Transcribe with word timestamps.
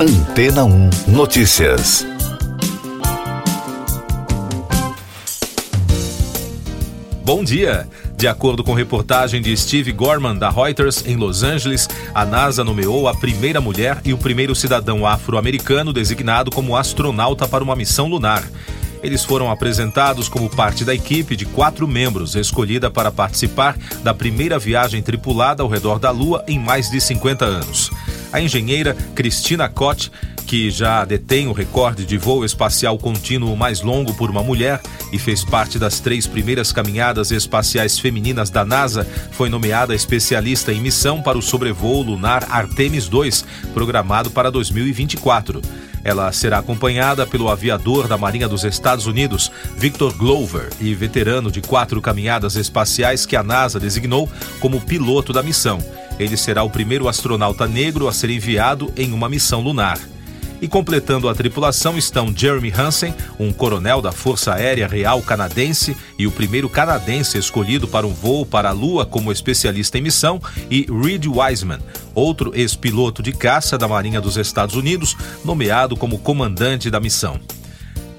Antena 0.00 0.64
1 0.64 0.90
Notícias. 1.08 2.06
Bom 7.24 7.42
dia! 7.42 7.88
De 8.16 8.28
acordo 8.28 8.62
com 8.62 8.74
reportagem 8.74 9.42
de 9.42 9.56
Steve 9.56 9.90
Gorman, 9.90 10.36
da 10.36 10.50
Reuters, 10.50 11.04
em 11.04 11.16
Los 11.16 11.42
Angeles, 11.42 11.88
a 12.14 12.24
NASA 12.24 12.62
nomeou 12.62 13.08
a 13.08 13.14
primeira 13.14 13.60
mulher 13.60 14.00
e 14.04 14.12
o 14.12 14.18
primeiro 14.18 14.54
cidadão 14.54 15.04
afro-americano 15.04 15.92
designado 15.92 16.52
como 16.52 16.76
astronauta 16.76 17.48
para 17.48 17.64
uma 17.64 17.74
missão 17.74 18.06
lunar. 18.06 18.44
Eles 19.02 19.24
foram 19.24 19.50
apresentados 19.50 20.28
como 20.28 20.48
parte 20.50 20.84
da 20.84 20.94
equipe 20.94 21.36
de 21.36 21.44
quatro 21.46 21.86
membros 21.86 22.34
escolhida 22.34 22.90
para 22.90 23.12
participar 23.12 23.76
da 24.02 24.12
primeira 24.12 24.58
viagem 24.58 25.02
tripulada 25.02 25.62
ao 25.62 25.68
redor 25.68 25.98
da 25.98 26.10
Lua 26.10 26.44
em 26.46 26.58
mais 26.58 26.90
de 26.90 27.00
50 27.00 27.44
anos. 27.44 27.90
A 28.32 28.40
engenheira 28.40 28.94
Cristina 29.14 29.68
Cott 29.68 30.10
que 30.48 30.70
já 30.70 31.04
detém 31.04 31.46
o 31.46 31.52
recorde 31.52 32.06
de 32.06 32.16
voo 32.16 32.42
espacial 32.42 32.96
contínuo 32.96 33.54
mais 33.54 33.82
longo 33.82 34.14
por 34.14 34.30
uma 34.30 34.42
mulher 34.42 34.80
e 35.12 35.18
fez 35.18 35.44
parte 35.44 35.78
das 35.78 36.00
três 36.00 36.26
primeiras 36.26 36.72
caminhadas 36.72 37.30
espaciais 37.30 37.98
femininas 37.98 38.48
da 38.48 38.64
NASA, 38.64 39.06
foi 39.32 39.50
nomeada 39.50 39.94
especialista 39.94 40.72
em 40.72 40.80
missão 40.80 41.20
para 41.20 41.36
o 41.36 41.42
sobrevoo 41.42 42.00
lunar 42.00 42.46
Artemis 42.50 43.08
2, 43.08 43.44
programado 43.74 44.30
para 44.30 44.50
2024. 44.50 45.60
Ela 46.02 46.32
será 46.32 46.60
acompanhada 46.60 47.26
pelo 47.26 47.50
aviador 47.50 48.08
da 48.08 48.16
Marinha 48.16 48.48
dos 48.48 48.64
Estados 48.64 49.04
Unidos, 49.04 49.52
Victor 49.76 50.16
Glover, 50.16 50.70
e 50.80 50.94
veterano 50.94 51.50
de 51.50 51.60
quatro 51.60 52.00
caminhadas 52.00 52.56
espaciais 52.56 53.26
que 53.26 53.36
a 53.36 53.42
NASA 53.42 53.78
designou 53.78 54.26
como 54.60 54.80
piloto 54.80 55.30
da 55.30 55.42
missão. 55.42 55.78
Ele 56.18 56.38
será 56.38 56.62
o 56.62 56.70
primeiro 56.70 57.06
astronauta 57.06 57.66
negro 57.66 58.08
a 58.08 58.12
ser 58.14 58.30
enviado 58.30 58.90
em 58.96 59.12
uma 59.12 59.28
missão 59.28 59.60
lunar. 59.60 59.98
E 60.60 60.66
completando 60.66 61.28
a 61.28 61.34
tripulação 61.34 61.96
estão 61.96 62.34
Jeremy 62.34 62.72
Hansen, 62.76 63.14
um 63.38 63.52
coronel 63.52 64.02
da 64.02 64.10
Força 64.10 64.54
Aérea 64.54 64.88
Real 64.88 65.22
Canadense 65.22 65.96
e 66.18 66.26
o 66.26 66.32
primeiro 66.32 66.68
canadense 66.68 67.38
escolhido 67.38 67.86
para 67.86 68.06
um 68.06 68.12
voo 68.12 68.44
para 68.44 68.70
a 68.70 68.72
Lua 68.72 69.06
como 69.06 69.30
especialista 69.30 69.98
em 69.98 70.02
missão, 70.02 70.40
e 70.68 70.86
Reed 70.90 71.26
Wiseman, 71.26 71.78
outro 72.12 72.52
ex-piloto 72.54 73.22
de 73.22 73.32
caça 73.32 73.78
da 73.78 73.86
Marinha 73.86 74.20
dos 74.20 74.36
Estados 74.36 74.74
Unidos, 74.74 75.16
nomeado 75.44 75.96
como 75.96 76.18
comandante 76.18 76.90
da 76.90 76.98
missão. 76.98 77.38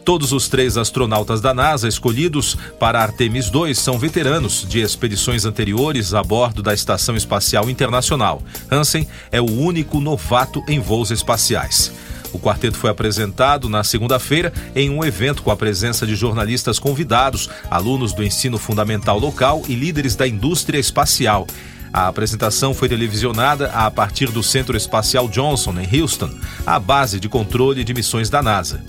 Todos 0.05 0.31
os 0.31 0.47
três 0.47 0.77
astronautas 0.77 1.39
da 1.39 1.53
NASA 1.53 1.87
escolhidos 1.87 2.57
para 2.79 2.99
Artemis 2.99 3.49
2 3.49 3.77
são 3.77 3.99
veteranos 3.99 4.65
de 4.67 4.79
expedições 4.79 5.45
anteriores 5.45 6.15
a 6.15 6.23
bordo 6.23 6.63
da 6.63 6.73
Estação 6.73 7.15
Espacial 7.15 7.69
Internacional. 7.69 8.41
Hansen 8.71 9.07
é 9.31 9.39
o 9.39 9.45
único 9.45 9.99
novato 9.99 10.63
em 10.67 10.79
voos 10.79 11.11
espaciais. 11.11 11.91
O 12.31 12.39
quarteto 12.39 12.77
foi 12.77 12.89
apresentado 12.89 13.67
na 13.67 13.83
segunda-feira 13.83 14.53
em 14.75 14.89
um 14.89 15.03
evento 15.03 15.41
com 15.41 15.51
a 15.51 15.55
presença 15.55 16.05
de 16.05 16.15
jornalistas 16.15 16.77
convidados, 16.77 17.49
alunos 17.69 18.13
do 18.13 18.23
ensino 18.23 18.57
fundamental 18.57 19.19
local 19.19 19.63
e 19.67 19.75
líderes 19.75 20.15
da 20.15 20.27
indústria 20.27 20.79
espacial. 20.79 21.47
A 21.91 22.07
apresentação 22.07 22.73
foi 22.73 22.87
televisionada 22.87 23.71
a 23.71 23.89
partir 23.89 24.29
do 24.31 24.43
Centro 24.43 24.77
Espacial 24.77 25.27
Johnson, 25.27 25.73
em 25.79 26.01
Houston, 26.01 26.29
a 26.65 26.79
base 26.79 27.19
de 27.19 27.27
controle 27.27 27.83
de 27.83 27.93
missões 27.93 28.29
da 28.29 28.43
NASA. 28.43 28.83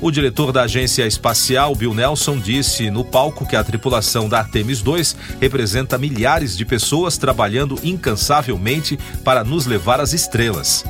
O 0.00 0.10
diretor 0.10 0.52
da 0.52 0.64
agência 0.64 1.06
espacial, 1.06 1.74
Bill 1.74 1.94
Nelson, 1.94 2.38
disse 2.38 2.90
no 2.90 3.04
palco 3.04 3.46
que 3.46 3.56
a 3.56 3.64
tripulação 3.64 4.28
da 4.28 4.40
Artemis 4.40 4.82
2 4.82 5.16
representa 5.40 5.96
milhares 5.96 6.54
de 6.58 6.66
pessoas 6.66 7.16
trabalhando 7.16 7.78
incansavelmente 7.82 8.98
para 9.24 9.42
nos 9.42 9.64
levar 9.64 10.00
às 10.00 10.12
estrelas. 10.12 10.84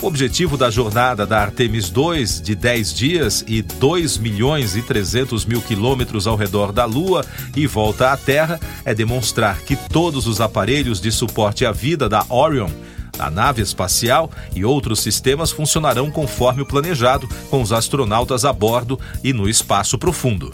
O 0.00 0.06
objetivo 0.06 0.56
da 0.56 0.70
jornada 0.70 1.26
da 1.26 1.40
Artemis 1.40 1.90
2, 1.90 2.40
de 2.40 2.54
10 2.54 2.94
dias 2.94 3.44
e 3.48 3.62
2 3.62 4.18
milhões 4.18 4.76
e 4.76 4.82
300 4.82 5.44
mil 5.44 5.60
quilômetros 5.60 6.26
ao 6.26 6.36
redor 6.36 6.72
da 6.72 6.84
Lua 6.84 7.24
e 7.56 7.66
volta 7.66 8.12
à 8.12 8.16
Terra, 8.16 8.60
é 8.84 8.94
demonstrar 8.94 9.60
que 9.62 9.74
todos 9.74 10.28
os 10.28 10.40
aparelhos 10.40 11.00
de 11.00 11.10
suporte 11.10 11.66
à 11.66 11.72
vida 11.72 12.08
da 12.08 12.24
Orion 12.28 12.70
a 13.18 13.30
nave 13.30 13.60
espacial 13.60 14.30
e 14.54 14.64
outros 14.64 15.00
sistemas 15.00 15.50
funcionarão 15.50 16.10
conforme 16.10 16.62
o 16.62 16.66
planejado, 16.66 17.28
com 17.50 17.60
os 17.60 17.72
astronautas 17.72 18.44
a 18.44 18.52
bordo 18.52 18.98
e 19.24 19.32
no 19.32 19.48
espaço 19.48 19.98
profundo. 19.98 20.50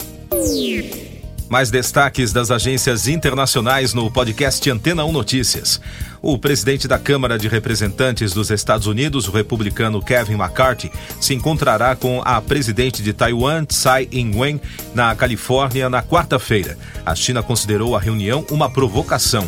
Mais 1.47 1.69
destaques 1.69 2.33
das 2.33 2.49
agências 2.49 3.07
internacionais 3.07 3.93
no 3.93 4.09
podcast 4.09 4.67
Antena 4.69 5.05
1 5.05 5.11
Notícias. 5.11 5.79
O 6.21 6.39
presidente 6.39 6.87
da 6.87 6.97
Câmara 6.97 7.37
de 7.37 7.47
Representantes 7.47 8.33
dos 8.33 8.49
Estados 8.49 8.87
Unidos, 8.87 9.27
o 9.27 9.31
republicano 9.31 10.01
Kevin 10.01 10.33
McCarthy, 10.33 10.91
se 11.21 11.35
encontrará 11.35 11.95
com 11.95 12.21
a 12.25 12.41
presidente 12.41 13.03
de 13.03 13.13
Taiwan, 13.13 13.63
Tsai 13.63 14.07
Ing-wen, 14.11 14.59
na 14.95 15.15
Califórnia 15.15 15.87
na 15.87 16.01
quarta-feira. 16.01 16.77
A 17.05 17.13
China 17.13 17.43
considerou 17.43 17.95
a 17.95 17.99
reunião 17.99 18.43
uma 18.49 18.69
provocação. 18.69 19.47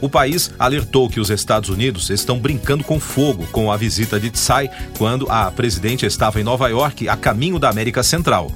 O 0.00 0.08
país 0.08 0.50
alertou 0.58 1.10
que 1.10 1.20
os 1.20 1.28
Estados 1.28 1.68
Unidos 1.68 2.08
estão 2.08 2.38
brincando 2.38 2.84
com 2.84 2.98
fogo 2.98 3.46
com 3.48 3.70
a 3.70 3.76
visita 3.76 4.18
de 4.18 4.30
Tsai 4.30 4.70
quando 4.96 5.30
a 5.30 5.50
presidente 5.50 6.06
estava 6.06 6.40
em 6.40 6.44
Nova 6.44 6.68
York 6.68 7.06
a 7.06 7.16
caminho 7.16 7.58
da 7.58 7.68
América 7.68 8.02
Central. 8.02 8.50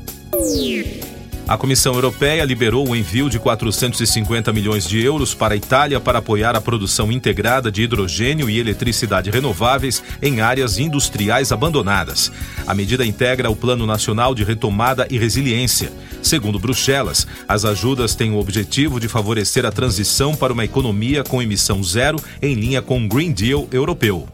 A 1.48 1.56
Comissão 1.56 1.94
Europeia 1.94 2.44
liberou 2.44 2.86
o 2.86 2.94
envio 2.94 3.30
de 3.30 3.38
450 3.38 4.52
milhões 4.52 4.86
de 4.86 5.02
euros 5.02 5.32
para 5.32 5.54
a 5.54 5.56
Itália 5.56 5.98
para 5.98 6.18
apoiar 6.18 6.54
a 6.54 6.60
produção 6.60 7.10
integrada 7.10 7.72
de 7.72 7.80
hidrogênio 7.80 8.50
e 8.50 8.58
eletricidade 8.58 9.30
renováveis 9.30 10.02
em 10.20 10.42
áreas 10.42 10.78
industriais 10.78 11.50
abandonadas. 11.50 12.30
A 12.66 12.74
medida 12.74 13.02
integra 13.02 13.50
o 13.50 13.56
Plano 13.56 13.86
Nacional 13.86 14.34
de 14.34 14.44
Retomada 14.44 15.08
e 15.10 15.16
Resiliência. 15.16 15.90
Segundo 16.22 16.58
Bruxelas, 16.58 17.26
as 17.48 17.64
ajudas 17.64 18.14
têm 18.14 18.30
o 18.30 18.38
objetivo 18.38 19.00
de 19.00 19.08
favorecer 19.08 19.64
a 19.64 19.72
transição 19.72 20.36
para 20.36 20.52
uma 20.52 20.66
economia 20.66 21.24
com 21.24 21.40
emissão 21.40 21.82
zero 21.82 22.22
em 22.42 22.52
linha 22.56 22.82
com 22.82 23.02
o 23.02 23.08
Green 23.08 23.32
Deal 23.32 23.66
europeu. 23.72 24.28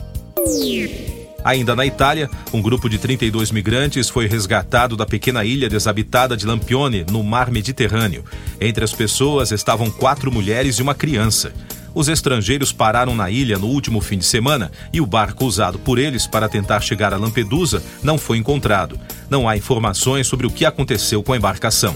Ainda 1.45 1.77
na 1.77 1.85
Itália, 1.85 2.31
um 2.55 2.63
grupo 2.63 2.89
de 2.89 2.97
32 2.97 3.51
migrantes 3.51 4.09
foi 4.09 4.27
resgatado 4.27 4.97
da 4.97 5.05
pequena 5.05 5.45
ilha 5.45 5.69
desabitada 5.69 6.37
de 6.37 6.47
Lampione, 6.47 7.05
no 7.11 7.23
mar 7.23 7.51
Mediterrâneo. 7.51 8.25
Entre 8.59 8.83
as 8.83 8.95
pessoas 8.95 9.53
estavam 9.53 9.91
quatro 9.91 10.33
mulheres 10.33 10.77
e 10.77 10.83
uma 10.83 10.95
criança. 10.95 11.53
Os 11.95 12.09
estrangeiros 12.09 12.73
pararam 12.73 13.15
na 13.15 13.31
ilha 13.31 13.59
no 13.59 13.69
último 13.69 14.01
fim 14.01 14.19
de 14.19 14.25
semana 14.25 14.73
e 14.93 15.01
o 15.01 15.07
barco 15.07 15.45
usado 15.45 15.79
por 15.79 15.99
eles 15.99 16.27
para 16.27 16.49
tentar 16.49 16.81
chegar 16.81 17.15
a 17.15 17.19
Lampedusa 17.19 17.83
não 18.03 18.19
foi 18.19 18.39
encontrado. 18.39 18.99
Não 19.31 19.49
há 19.49 19.57
informações 19.57 20.27
sobre 20.27 20.47
o 20.47 20.51
que 20.51 20.65
aconteceu 20.65 21.23
com 21.23 21.35
a 21.35 21.37
embarcação. 21.37 21.95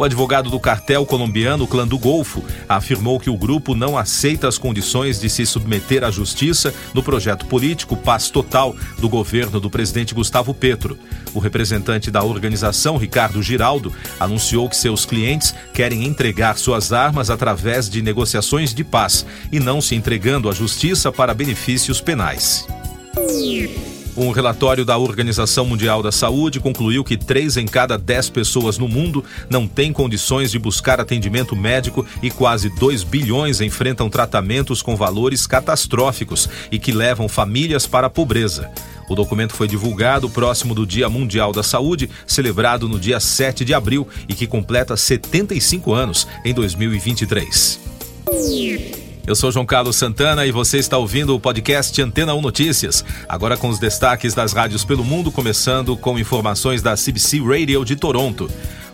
O 0.00 0.04
advogado 0.04 0.48
do 0.48 0.58
cartel 0.58 1.04
colombiano 1.04 1.66
Clã 1.66 1.86
do 1.86 1.98
Golfo 1.98 2.42
afirmou 2.66 3.20
que 3.20 3.28
o 3.28 3.36
grupo 3.36 3.74
não 3.74 3.98
aceita 3.98 4.48
as 4.48 4.56
condições 4.56 5.20
de 5.20 5.28
se 5.28 5.44
submeter 5.44 6.02
à 6.02 6.10
justiça 6.10 6.72
no 6.94 7.02
projeto 7.02 7.44
político 7.44 7.94
Paz 7.94 8.30
Total 8.30 8.74
do 8.98 9.10
governo 9.10 9.60
do 9.60 9.68
presidente 9.68 10.14
Gustavo 10.14 10.54
Petro. 10.54 10.98
O 11.34 11.38
representante 11.38 12.10
da 12.10 12.24
organização, 12.24 12.96
Ricardo 12.96 13.42
Giraldo, 13.42 13.92
anunciou 14.18 14.70
que 14.70 14.76
seus 14.76 15.04
clientes 15.04 15.54
querem 15.74 16.06
entregar 16.06 16.56
suas 16.56 16.94
armas 16.94 17.28
através 17.28 17.86
de 17.86 18.00
negociações 18.00 18.72
de 18.72 18.82
paz 18.82 19.26
e 19.52 19.60
não 19.60 19.82
se 19.82 19.94
entregando 19.94 20.48
à 20.48 20.54
justiça 20.54 21.12
para 21.12 21.34
benefícios 21.34 22.00
penais. 22.00 22.66
Um 24.16 24.32
relatório 24.32 24.84
da 24.84 24.98
Organização 24.98 25.64
Mundial 25.64 26.02
da 26.02 26.10
Saúde 26.10 26.58
concluiu 26.58 27.04
que 27.04 27.16
três 27.16 27.56
em 27.56 27.66
cada 27.66 27.96
dez 27.96 28.28
pessoas 28.28 28.76
no 28.76 28.88
mundo 28.88 29.24
não 29.48 29.66
têm 29.68 29.92
condições 29.92 30.50
de 30.50 30.58
buscar 30.58 31.00
atendimento 31.00 31.54
médico 31.54 32.04
e 32.20 32.30
quase 32.30 32.68
2 32.70 33.04
bilhões 33.04 33.60
enfrentam 33.60 34.10
tratamentos 34.10 34.82
com 34.82 34.96
valores 34.96 35.46
catastróficos 35.46 36.48
e 36.72 36.78
que 36.78 36.92
levam 36.92 37.28
famílias 37.28 37.86
para 37.86 38.08
a 38.08 38.10
pobreza. 38.10 38.70
O 39.08 39.14
documento 39.14 39.54
foi 39.54 39.66
divulgado 39.66 40.28
próximo 40.28 40.74
do 40.74 40.86
Dia 40.86 41.08
Mundial 41.08 41.52
da 41.52 41.62
Saúde, 41.62 42.10
celebrado 42.26 42.88
no 42.88 42.98
dia 42.98 43.18
7 43.18 43.64
de 43.64 43.74
abril 43.74 44.06
e 44.28 44.34
que 44.34 44.46
completa 44.46 44.96
75 44.96 45.92
anos 45.92 46.26
em 46.44 46.52
2023. 46.52 47.80
Eu 49.30 49.36
sou 49.36 49.52
João 49.52 49.64
Carlos 49.64 49.94
Santana 49.94 50.44
e 50.44 50.50
você 50.50 50.78
está 50.78 50.98
ouvindo 50.98 51.36
o 51.36 51.38
podcast 51.38 52.02
Antena 52.02 52.34
1 52.34 52.40
Notícias. 52.40 53.04
Agora 53.28 53.56
com 53.56 53.68
os 53.68 53.78
destaques 53.78 54.34
das 54.34 54.52
rádios 54.52 54.84
pelo 54.84 55.04
mundo, 55.04 55.30
começando 55.30 55.96
com 55.96 56.18
informações 56.18 56.82
da 56.82 56.96
CBC 56.96 57.38
Radio 57.38 57.84
de 57.84 57.94
Toronto. 57.94 58.50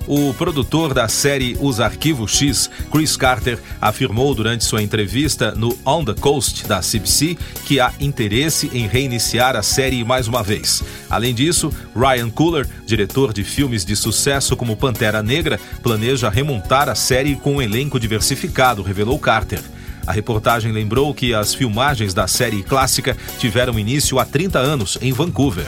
O 0.06 0.34
produtor 0.34 0.92
da 0.92 1.08
série 1.08 1.56
Os 1.58 1.80
Arquivos 1.80 2.36
X, 2.36 2.68
Chris 2.92 3.16
Carter, 3.16 3.58
afirmou 3.80 4.34
durante 4.34 4.62
sua 4.62 4.82
entrevista 4.82 5.52
no 5.52 5.74
On 5.86 6.04
the 6.04 6.12
Coast 6.12 6.66
da 6.66 6.80
CBC 6.80 7.38
que 7.64 7.80
há 7.80 7.90
interesse 7.98 8.70
em 8.74 8.86
reiniciar 8.86 9.56
a 9.56 9.62
série 9.62 10.04
mais 10.04 10.28
uma 10.28 10.42
vez. 10.42 10.84
Além 11.08 11.34
disso, 11.34 11.72
Ryan 11.96 12.28
Cooler, 12.28 12.68
diretor 12.84 13.32
de 13.32 13.42
filmes 13.42 13.86
de 13.86 13.96
sucesso 13.96 14.54
como 14.54 14.76
Pantera 14.76 15.22
Negra, 15.22 15.58
planeja 15.82 16.28
remontar 16.28 16.90
a 16.90 16.94
série 16.94 17.36
com 17.36 17.54
um 17.54 17.62
elenco 17.62 17.98
diversificado, 17.98 18.82
revelou 18.82 19.18
Carter. 19.18 19.62
A 20.06 20.12
reportagem 20.12 20.70
lembrou 20.72 21.12
que 21.12 21.34
as 21.34 21.54
filmagens 21.54 22.14
da 22.14 22.26
série 22.26 22.62
clássica 22.62 23.16
tiveram 23.38 23.78
início 23.78 24.18
há 24.18 24.24
30 24.24 24.58
anos 24.58 24.96
em 25.02 25.12
Vancouver. 25.12 25.66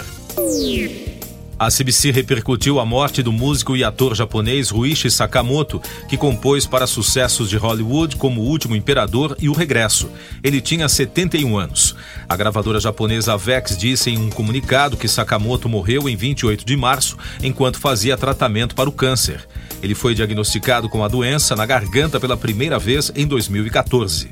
A 1.58 1.72
CBC 1.72 2.12
repercutiu 2.12 2.78
a 2.78 2.86
morte 2.86 3.20
do 3.20 3.32
músico 3.32 3.76
e 3.76 3.82
ator 3.82 4.14
japonês 4.14 4.70
Ruichi 4.70 5.10
Sakamoto, 5.10 5.82
que 6.08 6.16
compôs 6.16 6.66
para 6.66 6.86
sucessos 6.86 7.50
de 7.50 7.56
Hollywood 7.56 8.14
como 8.14 8.42
O 8.42 8.44
Último 8.44 8.76
Imperador 8.76 9.36
e 9.40 9.48
O 9.48 9.52
Regresso. 9.52 10.08
Ele 10.40 10.60
tinha 10.60 10.88
71 10.88 11.58
anos. 11.58 11.96
A 12.28 12.36
gravadora 12.36 12.78
japonesa 12.78 13.32
Avex 13.32 13.76
disse 13.76 14.08
em 14.08 14.18
um 14.18 14.30
comunicado 14.30 14.96
que 14.96 15.08
Sakamoto 15.08 15.68
morreu 15.68 16.08
em 16.08 16.14
28 16.14 16.64
de 16.64 16.76
março 16.76 17.18
enquanto 17.42 17.80
fazia 17.80 18.16
tratamento 18.16 18.76
para 18.76 18.88
o 18.88 18.92
câncer. 18.92 19.44
Ele 19.82 19.94
foi 19.94 20.14
diagnosticado 20.14 20.88
com 20.88 21.04
a 21.04 21.08
doença 21.08 21.54
na 21.54 21.64
garganta 21.64 22.18
pela 22.18 22.36
primeira 22.36 22.78
vez 22.78 23.12
em 23.14 23.26
2014. 23.26 24.28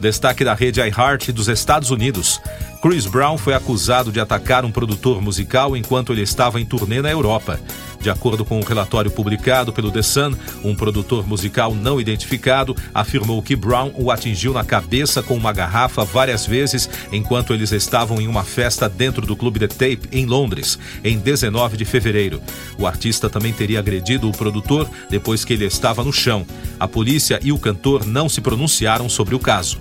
Destaque 0.00 0.44
da 0.44 0.54
rede 0.54 0.80
iHeart 0.80 1.30
dos 1.30 1.48
Estados 1.48 1.90
Unidos. 1.90 2.40
Chris 2.80 3.06
Brown 3.06 3.36
foi 3.36 3.52
acusado 3.52 4.10
de 4.10 4.18
atacar 4.18 4.64
um 4.64 4.72
produtor 4.72 5.20
musical 5.20 5.76
enquanto 5.76 6.12
ele 6.12 6.22
estava 6.22 6.58
em 6.58 6.64
turnê 6.64 7.02
na 7.02 7.10
Europa. 7.10 7.60
De 8.00 8.08
acordo 8.08 8.44
com 8.44 8.58
um 8.58 8.64
relatório 8.64 9.10
publicado 9.10 9.72
pelo 9.72 9.92
The 9.92 10.02
Sun, 10.02 10.32
um 10.64 10.74
produtor 10.74 11.26
musical 11.26 11.74
não 11.74 12.00
identificado 12.00 12.74
afirmou 12.94 13.42
que 13.42 13.54
Brown 13.54 13.92
o 13.94 14.10
atingiu 14.10 14.54
na 14.54 14.64
cabeça 14.64 15.22
com 15.22 15.34
uma 15.34 15.52
garrafa 15.52 16.04
várias 16.04 16.46
vezes 16.46 16.88
enquanto 17.12 17.52
eles 17.52 17.72
estavam 17.72 18.20
em 18.20 18.26
uma 18.26 18.42
festa 18.42 18.88
dentro 18.88 19.26
do 19.26 19.36
Clube 19.36 19.60
The 19.60 19.68
Tape, 19.68 20.08
em 20.12 20.24
Londres, 20.24 20.78
em 21.04 21.18
19 21.18 21.76
de 21.76 21.84
fevereiro. 21.84 22.40
O 22.78 22.86
artista 22.86 23.28
também 23.28 23.52
teria 23.52 23.78
agredido 23.78 24.28
o 24.28 24.32
produtor 24.32 24.88
depois 25.10 25.44
que 25.44 25.52
ele 25.52 25.66
estava 25.66 26.02
no 26.02 26.12
chão. 26.12 26.46
A 26.78 26.88
polícia 26.88 27.38
e 27.42 27.52
o 27.52 27.58
cantor 27.58 28.06
não 28.06 28.28
se 28.28 28.40
pronunciaram 28.40 29.08
sobre 29.08 29.34
o 29.34 29.38
caso. 29.38 29.78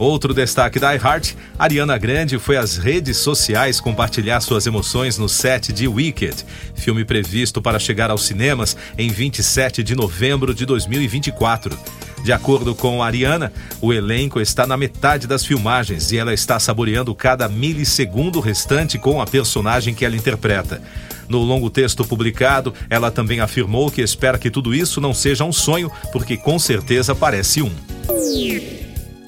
Outro 0.00 0.32
destaque 0.32 0.78
da 0.78 0.94
iHeart, 0.94 1.34
Ariana 1.58 1.98
Grande 1.98 2.38
foi 2.38 2.56
às 2.56 2.78
redes 2.78 3.18
sociais 3.18 3.82
compartilhar 3.82 4.40
suas 4.40 4.66
emoções 4.66 5.18
no 5.18 5.28
set 5.28 5.74
de 5.74 5.86
Wicked, 5.86 6.42
filme 6.74 7.04
previsto 7.04 7.60
para 7.60 7.78
chegar 7.78 8.10
aos 8.10 8.24
cinemas 8.24 8.74
em 8.96 9.10
27 9.10 9.82
de 9.82 9.94
novembro 9.94 10.54
de 10.54 10.64
2024. 10.64 11.78
De 12.24 12.32
acordo 12.32 12.74
com 12.74 13.02
Ariana, 13.02 13.52
o 13.78 13.92
elenco 13.92 14.40
está 14.40 14.66
na 14.66 14.74
metade 14.74 15.26
das 15.26 15.44
filmagens 15.44 16.12
e 16.12 16.16
ela 16.16 16.32
está 16.32 16.58
saboreando 16.58 17.14
cada 17.14 17.46
milissegundo 17.46 18.40
restante 18.40 18.98
com 18.98 19.20
a 19.20 19.26
personagem 19.26 19.94
que 19.94 20.06
ela 20.06 20.16
interpreta. 20.16 20.80
No 21.28 21.40
longo 21.40 21.68
texto 21.68 22.06
publicado, 22.06 22.72
ela 22.88 23.10
também 23.10 23.40
afirmou 23.40 23.90
que 23.90 24.00
espera 24.00 24.38
que 24.38 24.50
tudo 24.50 24.74
isso 24.74 24.98
não 24.98 25.12
seja 25.12 25.44
um 25.44 25.52
sonho, 25.52 25.92
porque 26.10 26.38
com 26.38 26.58
certeza 26.58 27.14
parece 27.14 27.60
um. 27.60 27.70